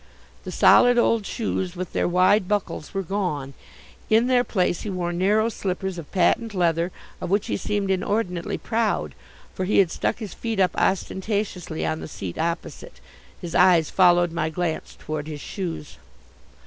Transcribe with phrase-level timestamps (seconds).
[0.45, 3.53] The solid old shoes with their wide buckles were gone.
[4.09, 8.57] In their place he wore narrow slippers of patent leather of which he seemed inordinately
[8.57, 9.13] proud,
[9.53, 12.99] for he had stuck his feet up ostentatiously on the seat opposite.
[13.39, 15.99] His eyes followed my glance toward his shoes.